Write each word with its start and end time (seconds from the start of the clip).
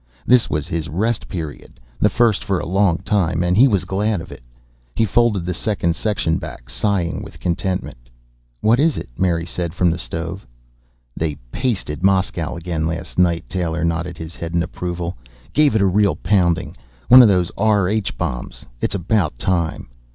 This 0.25 0.49
was 0.49 0.67
his 0.67 0.89
Rest 0.89 1.27
Period, 1.27 1.79
the 1.99 2.09
first 2.09 2.43
for 2.43 2.59
a 2.59 2.65
long 2.65 2.97
time, 3.05 3.43
and 3.43 3.55
he 3.55 3.67
was 3.67 3.85
glad 3.85 4.19
of 4.19 4.31
it. 4.31 4.41
He 4.95 5.05
folded 5.05 5.45
the 5.45 5.53
second 5.53 5.95
section 5.95 6.37
back, 6.39 6.71
sighing 6.71 7.21
with 7.21 7.39
contentment. 7.39 8.09
"What 8.61 8.79
is 8.79 8.97
it?" 8.97 9.09
Mary 9.15 9.45
said, 9.45 9.75
from 9.75 9.91
the 9.91 9.99
stove. 9.99 10.47
"They 11.15 11.35
pasted 11.51 12.01
Moscow 12.01 12.55
again 12.55 12.87
last 12.87 13.19
night." 13.19 13.45
Taylor 13.47 13.83
nodded 13.83 14.17
his 14.17 14.35
head 14.35 14.55
in 14.55 14.63
approval. 14.63 15.19
"Gave 15.53 15.75
it 15.75 15.83
a 15.83 15.85
real 15.85 16.15
pounding. 16.15 16.75
One 17.09 17.21
of 17.21 17.27
those 17.27 17.51
R 17.55 17.87
H 17.87 18.17
bombs. 18.17 18.65
It's 18.81 18.95
about 18.95 19.37
time." 19.37 19.87